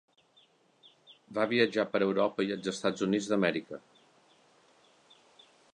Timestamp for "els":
2.57-2.71